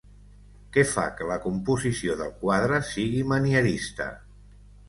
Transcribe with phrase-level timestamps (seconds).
[0.77, 4.13] Què fa que la composició del quadre sigui manierista?